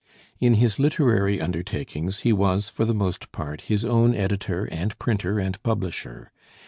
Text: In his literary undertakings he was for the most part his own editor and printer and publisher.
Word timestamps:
In 0.39 0.55
his 0.55 0.79
literary 0.79 1.39
undertakings 1.39 2.21
he 2.21 2.33
was 2.33 2.69
for 2.69 2.85
the 2.85 2.93
most 2.95 3.31
part 3.31 3.61
his 3.61 3.85
own 3.85 4.15
editor 4.15 4.65
and 4.71 4.97
printer 4.97 5.37
and 5.37 5.61
publisher. 5.61 6.31